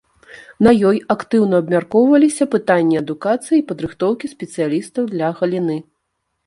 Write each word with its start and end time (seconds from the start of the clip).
На 0.67 0.71
ёй 0.91 0.97
актыўна 1.15 1.59
абмяркоўваліся 1.63 2.49
пытанні 2.57 2.99
адукацыі 3.03 3.57
і 3.61 3.67
падрыхтоўкі 3.69 4.35
спецыялістаў 4.37 5.03
для 5.15 5.27
галіны. 5.41 5.77